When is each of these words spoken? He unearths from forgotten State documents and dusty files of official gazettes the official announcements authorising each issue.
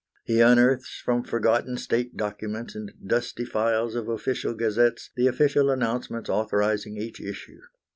He 0.23 0.41
unearths 0.41 0.99
from 1.05 1.23
forgotten 1.23 1.77
State 1.77 2.17
documents 2.17 2.73
and 2.73 2.91
dusty 3.05 3.45
files 3.45 3.93
of 3.93 4.09
official 4.09 4.55
gazettes 4.55 5.11
the 5.15 5.27
official 5.27 5.69
announcements 5.69 6.27
authorising 6.27 6.97
each 6.97 7.21
issue. 7.21 7.59